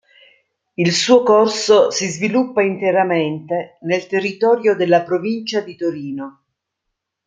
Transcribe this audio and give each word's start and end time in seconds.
Il 0.77 0.93
suo 0.93 1.21
corso 1.21 1.91
si 1.91 2.09
sviluppa 2.09 2.63
interamente 2.63 3.77
nel 3.81 4.07
territorio 4.07 4.75
della 4.75 5.03
Provincia 5.03 5.61
di 5.61 5.75
Torino. 5.75 6.43